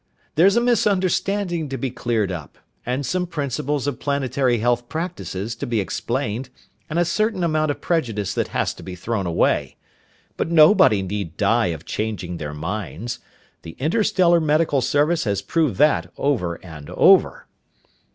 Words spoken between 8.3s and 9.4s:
that has to be thrown